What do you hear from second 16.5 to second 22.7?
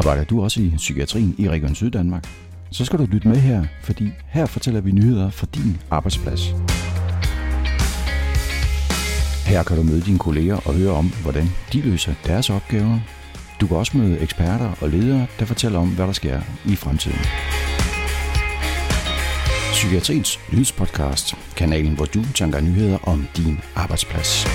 i fremtiden. Psykiatriens Lydspodcast, kanalen hvor du tænker